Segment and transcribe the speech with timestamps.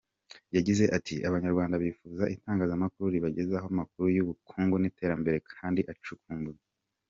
[0.55, 6.61] Yagize ati “Abanyarwanda bifuza itangazamakuru ribagezaho amakuru y’ubukungu n’iterambere kandi acukumbuye.